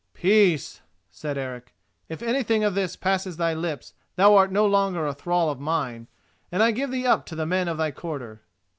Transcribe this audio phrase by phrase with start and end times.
[0.15, 0.81] "Peace!"
[1.11, 1.75] said Eric;
[2.09, 6.07] "if anything of this passes thy lips thou art no longer a thrall of mine,
[6.51, 8.41] and I give thee up to the men of thy quarter."